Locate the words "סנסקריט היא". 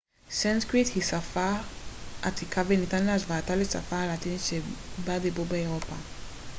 0.31-1.03